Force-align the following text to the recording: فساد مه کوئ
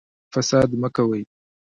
فساد 0.33 0.69
مه 0.81 0.89
کوئ 0.95 1.21